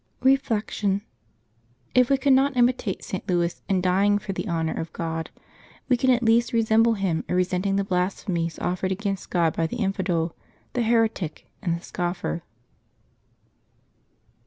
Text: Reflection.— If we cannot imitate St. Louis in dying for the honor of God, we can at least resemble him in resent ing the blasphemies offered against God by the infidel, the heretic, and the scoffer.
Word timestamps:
Reflection.— 0.23 1.03
If 1.93 2.09
we 2.09 2.17
cannot 2.17 2.57
imitate 2.57 3.03
St. 3.03 3.29
Louis 3.29 3.61
in 3.69 3.81
dying 3.81 4.17
for 4.17 4.33
the 4.33 4.47
honor 4.47 4.73
of 4.73 4.91
God, 4.93 5.29
we 5.89 5.95
can 5.95 6.09
at 6.09 6.23
least 6.23 6.53
resemble 6.53 6.95
him 6.95 7.23
in 7.29 7.35
resent 7.35 7.67
ing 7.67 7.75
the 7.75 7.83
blasphemies 7.83 8.57
offered 8.57 8.91
against 8.91 9.29
God 9.29 9.55
by 9.55 9.67
the 9.67 9.77
infidel, 9.77 10.35
the 10.73 10.81
heretic, 10.81 11.45
and 11.61 11.77
the 11.79 11.83
scoffer. 11.83 12.41